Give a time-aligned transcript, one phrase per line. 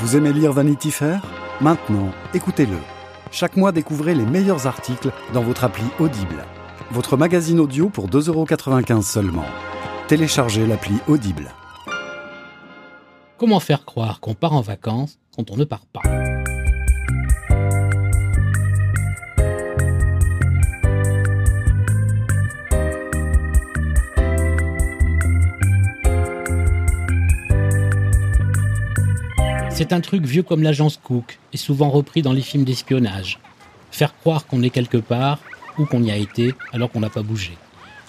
[0.00, 1.20] Vous aimez lire Vanity Fair?
[1.60, 2.78] Maintenant, écoutez-le.
[3.30, 6.46] Chaque mois, découvrez les meilleurs articles dans votre appli Audible.
[6.90, 9.44] Votre magazine audio pour 2,95€ seulement.
[10.08, 11.50] Téléchargez l'appli Audible.
[13.36, 16.39] Comment faire croire qu'on part en vacances quand on ne part pas?
[29.80, 33.38] C'est un truc vieux comme l'agence Cook et souvent repris dans les films d'espionnage.
[33.90, 35.38] Faire croire qu'on est quelque part
[35.78, 37.56] ou qu'on y a été alors qu'on n'a pas bougé.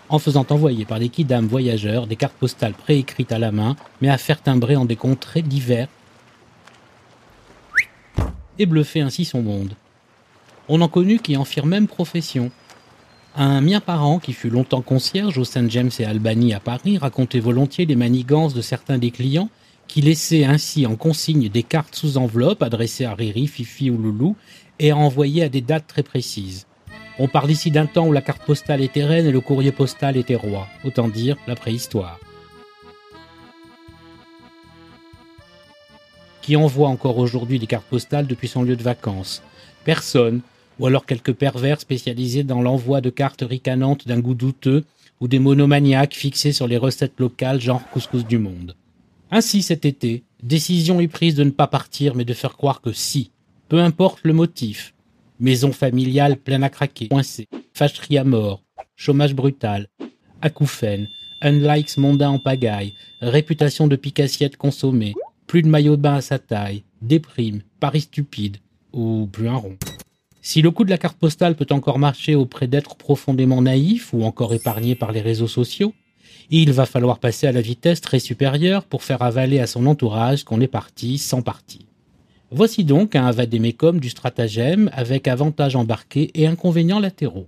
[0.10, 4.10] En faisant envoyer par des kidam voyageurs des cartes postales préécrites à la main, mais
[4.10, 5.88] à faire timbrer en des contrées divers
[8.60, 9.72] et bluffer ainsi son monde.
[10.68, 12.52] On en connut qui en firent même profession.
[13.34, 17.40] Un mien parent qui fut longtemps concierge au Saint James et Albany à Paris racontait
[17.40, 19.48] volontiers les manigances de certains des clients
[19.92, 24.38] qui laissait ainsi en consigne des cartes sous enveloppe adressées à Riri, Fifi ou Loulou
[24.80, 26.66] et envoyées à des dates très précises.
[27.20, 30.16] On parle ici d'un temps où la carte postale était reine et le courrier postal
[30.16, 32.22] était roi, autant dire la préhistoire.
[36.42, 39.44] Qui envoie encore aujourd'hui des cartes postales depuis son lieu de vacances
[39.84, 40.40] Personne,
[40.80, 44.86] ou alors quelques pervers spécialisés dans l'envoi de cartes ricanantes d'un goût douteux,
[45.20, 48.74] ou des monomaniaques fixés sur les recettes locales genre couscous du monde.
[49.34, 52.92] Ainsi cet été, décision est prise de ne pas partir mais de faire croire que
[52.92, 53.32] si,
[53.70, 54.94] peu importe le motif.
[55.40, 58.62] Maison familiale pleine à craquer, coincée, fâcherie à mort,
[58.98, 59.88] chômage brutal,
[60.42, 61.08] acouphène,
[61.42, 65.14] unlikes mondain en pagaille, réputation de picassiette consommée,
[65.48, 68.58] plus de maillot de bain à sa taille, déprime, paris stupide,
[68.92, 69.78] ou plus un rond.
[70.42, 74.24] Si le coup de la carte postale peut encore marcher auprès d'êtres profondément naïfs ou
[74.24, 75.94] encore épargnés par les réseaux sociaux,
[76.52, 80.44] il va falloir passer à la vitesse très supérieure pour faire avaler à son entourage
[80.44, 81.86] qu'on est parti sans parti.
[82.52, 87.48] Voici donc un vadémécum du stratagème avec avantages embarqués et inconvénients latéraux.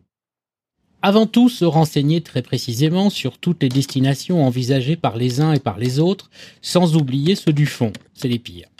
[1.01, 5.59] Avant tout, se renseigner très précisément sur toutes les destinations envisagées par les uns et
[5.59, 6.29] par les autres,
[6.61, 8.72] sans oublier ceux du fond, c'est les pires.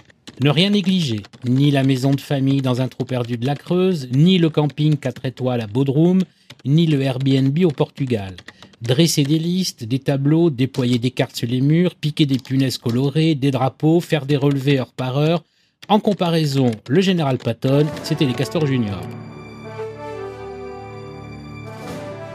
[0.44, 4.10] Ne rien négliger, ni la maison de famille dans un trou perdu de la Creuse,
[4.12, 6.20] ni le camping 4 étoiles à Bodrum,
[6.66, 8.36] ni le Airbnb au Portugal.
[8.82, 13.36] Dresser des listes, des tableaux, déployer des cartes sur les murs, piquer des punaises colorées,
[13.36, 15.46] des drapeaux, faire des relevés heure par heure.
[15.88, 19.08] En comparaison, le général Patton, c'était les castors juniors.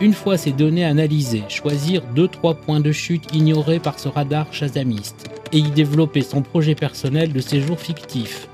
[0.01, 5.28] Une fois ces données analysées, choisir 2-3 points de chute ignorés par ce radar chasamiste
[5.53, 8.49] et y développer son projet personnel de séjour fictif.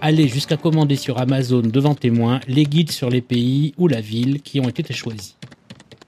[0.00, 4.42] Aller jusqu'à commander sur Amazon devant témoin les guides sur les pays ou la ville
[4.42, 5.36] qui ont été choisis.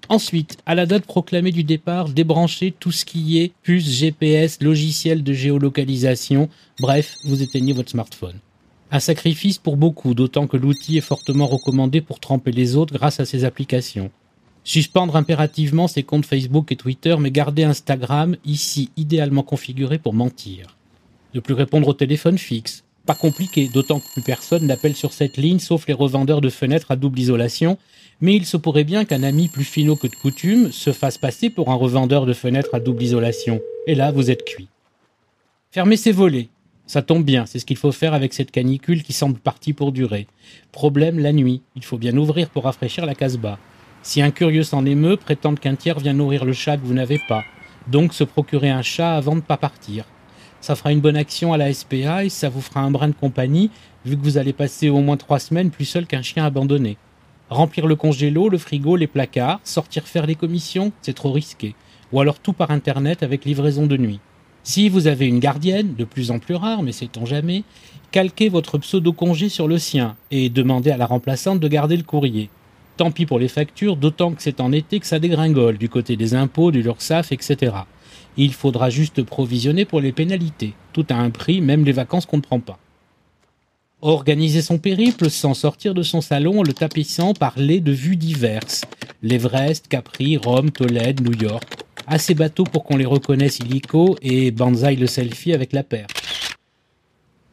[0.09, 5.23] Ensuite, à la date proclamée du départ, débrancher tout ce qui est puce GPS, logiciel
[5.23, 8.39] de géolocalisation, bref, vous éteignez votre smartphone.
[8.91, 13.19] Un sacrifice pour beaucoup, d'autant que l'outil est fortement recommandé pour tremper les autres grâce
[13.19, 14.11] à ses applications.
[14.65, 20.77] Suspendre impérativement ses comptes Facebook et Twitter, mais garder Instagram, ici idéalement configuré pour mentir.
[21.35, 22.83] Ne plus répondre au téléphone fixe.
[23.07, 26.91] Pas compliqué, d'autant que plus personne n'appelle sur cette ligne sauf les revendeurs de fenêtres
[26.91, 27.77] à double isolation
[28.21, 31.51] mais il se pourrait bien qu'un ami plus finot que de coutume se fasse passer
[31.51, 33.61] pour un revendeur de fenêtres à double isolation.
[33.87, 34.69] Et là, vous êtes cuit.
[35.71, 36.49] Fermez ses volets.
[36.87, 39.91] Ça tombe bien, c'est ce qu'il faut faire avec cette canicule qui semble partie pour
[39.91, 40.27] durer.
[40.71, 43.59] Problème la nuit, il faut bien ouvrir pour rafraîchir la casbah.
[44.05, 47.19] Si un curieux s'en émeut, prétendre qu'un tiers vient nourrir le chat que vous n'avez
[47.19, 47.43] pas.
[47.89, 50.05] Donc se procurer un chat avant de pas partir.
[50.61, 53.15] Ça fera une bonne action à la SPA et ça vous fera un brin de
[53.15, 53.71] compagnie,
[54.05, 56.99] vu que vous allez passer au moins trois semaines plus seul qu'un chien abandonné.
[57.49, 61.75] Remplir le congélo, le frigo, les placards, sortir faire les commissions, c'est trop risqué.
[62.13, 64.21] Ou alors tout par internet avec livraison de nuit.
[64.65, 67.65] Si vous avez une gardienne, de plus en plus rare, mais sait-on jamais,
[68.13, 72.51] calquez votre pseudo-congé sur le sien et demandez à la remplaçante de garder le courrier.
[72.97, 76.17] Tant pis pour les factures, d'autant que c'est en été que ça dégringole du côté
[76.17, 77.75] des impôts, du LURSAF, etc.
[78.37, 80.75] Il faudra juste provisionner pour les pénalités.
[80.93, 82.79] Tout a un prix, même les vacances qu'on ne prend pas.
[84.01, 88.17] Organiser son périple sans sortir de son salon en le tapissant par les de vues
[88.17, 88.83] diverses.
[89.23, 91.65] L'Everest, Capri, Rome, Tolède, New York.
[92.07, 96.07] Assez bateaux pour qu'on les reconnaisse illico et banzai le selfie avec la paire.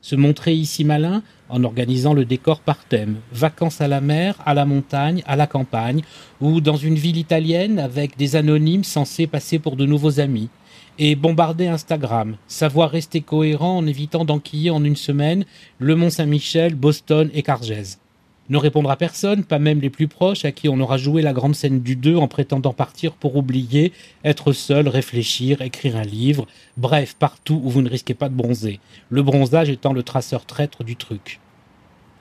[0.01, 3.17] Se montrer ici malin en organisant le décor par thème.
[3.31, 6.01] Vacances à la mer, à la montagne, à la campagne,
[6.39, 10.49] ou dans une ville italienne avec des anonymes censés passer pour de nouveaux amis
[10.97, 15.45] et bombarder Instagram, savoir rester cohérent en évitant d'enquiller en une semaine
[15.79, 17.99] le Mont Saint-Michel, Boston et Cargèse.
[18.51, 21.55] Ne répondra personne, pas même les plus proches à qui on aura joué la grande
[21.55, 23.93] scène du 2 en prétendant partir pour oublier,
[24.25, 26.45] être seul, réfléchir, écrire un livre,
[26.75, 30.83] bref, partout où vous ne risquez pas de bronzer, le bronzage étant le traceur traître
[30.83, 31.39] du truc.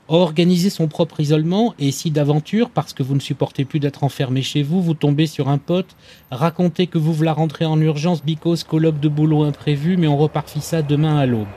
[0.06, 4.42] Organiser son propre isolement, et si d'aventure, parce que vous ne supportez plus d'être enfermé
[4.42, 5.96] chez vous, vous tombez sur un pote,
[6.30, 10.60] racontez que vous la rentrer en urgence because colloque de boulot imprévu, mais on repartit
[10.60, 11.48] ça demain à l'aube.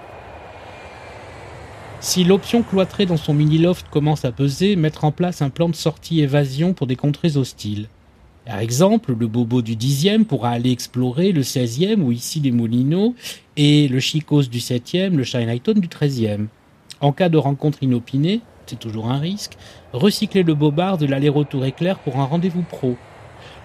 [2.03, 5.75] Si l'option cloîtrée dans son mini-loft commence à peser, mettre en place un plan de
[5.75, 7.87] sortie-évasion pour des contrées hostiles.
[8.45, 13.15] Par exemple, le bobo du 10e pourra aller explorer le 16e ou ici les Moulineaux
[13.55, 16.47] et le Chicos du 7e, le Chinatown du 13e.
[16.99, 19.53] En cas de rencontre inopinée, c'est toujours un risque,
[19.93, 22.97] recyclez le bobard de l'aller-retour éclair pour un rendez-vous pro.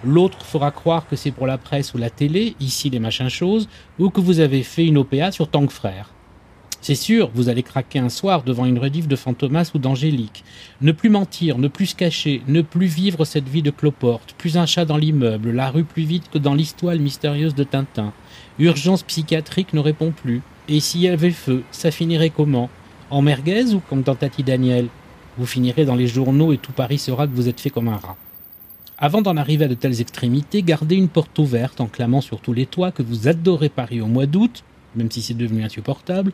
[0.05, 3.67] L'autre fera croire que c'est pour la presse ou la télé, ici les machins choses,
[3.99, 6.13] ou que vous avez fait une OPA sur Tank Frère.
[6.81, 10.45] C'est sûr, vous allez craquer un soir devant une rediff de Fantomas ou d'Angélique.
[10.81, 14.55] Ne plus mentir, ne plus se cacher, ne plus vivre cette vie de cloporte, plus
[14.55, 18.13] un chat dans l'immeuble, la rue plus vite que dans l'histoire mystérieuse de Tintin.
[18.59, 20.41] Urgence psychiatrique ne répond plus.
[20.69, 22.69] Et s'il y avait feu, ça finirait comment?
[23.09, 24.87] En merguez ou comme dans Tati Daniel?
[25.37, 27.97] Vous finirez dans les journaux et tout Paris saura que vous êtes fait comme un
[27.97, 28.17] rat.
[28.97, 32.53] Avant d'en arriver à de telles extrémités, gardez une porte ouverte en clamant sur tous
[32.53, 34.63] les toits que vous adorez Paris au mois d'août,
[34.95, 36.33] même si c'est devenu insupportable,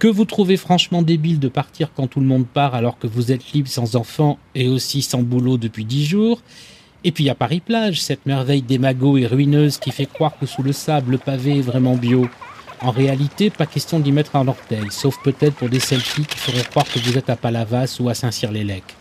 [0.00, 3.32] que vous trouvez franchement débile de partir quand tout le monde part alors que vous
[3.32, 6.40] êtes libre sans enfant et aussi sans boulot depuis dix jours?
[7.04, 10.46] Et puis il y a Paris-Plage, cette merveille démago et ruineuse qui fait croire que
[10.46, 12.26] sous le sable le pavé est vraiment bio.
[12.80, 16.62] En réalité, pas question d'y mettre un orteil, sauf peut-être pour des selfies qui feront
[16.70, 18.96] croire que vous êtes à Palavas ou à Saint-Cyr-les-Lecs.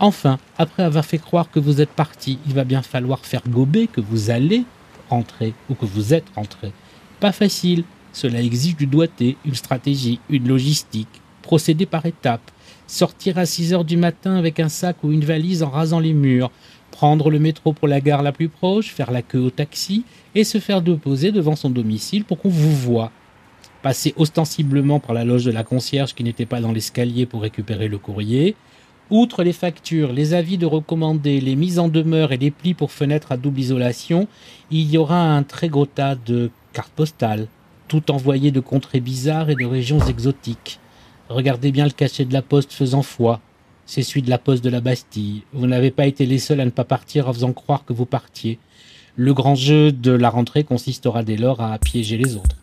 [0.00, 3.86] Enfin, après avoir fait croire que vous êtes parti, il va bien falloir faire gober
[3.86, 4.64] que vous allez
[5.08, 6.72] rentrer ou que vous êtes rentré.
[7.20, 7.84] Pas facile,
[8.16, 12.50] cela exige du doigté, une stratégie, une logistique, procéder par étapes,
[12.86, 16.14] sortir à 6 heures du matin avec un sac ou une valise en rasant les
[16.14, 16.50] murs,
[16.90, 20.04] prendre le métro pour la gare la plus proche, faire la queue au taxi
[20.34, 23.12] et se faire déposer devant son domicile pour qu'on vous voie.
[23.82, 27.86] Passer ostensiblement par la loge de la concierge qui n'était pas dans l'escalier pour récupérer
[27.86, 28.56] le courrier.
[29.10, 32.92] Outre les factures, les avis de recommandés, les mises en demeure et les plis pour
[32.92, 34.26] fenêtres à double isolation,
[34.70, 37.46] il y aura un très gros tas de cartes postales,
[37.88, 40.78] tout envoyées de contrées bizarres et de régions exotiques.
[41.28, 43.40] Regardez bien le cachet de la poste faisant foi,
[43.86, 45.42] c'est celui de la poste de la Bastille.
[45.52, 48.06] Vous n'avez pas été les seuls à ne pas partir en faisant croire que vous
[48.06, 48.58] partiez.
[49.14, 52.55] Le grand jeu de la rentrée consistera dès lors à piéger les autres.